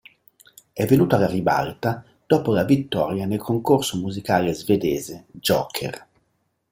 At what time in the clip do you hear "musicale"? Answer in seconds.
3.99-4.51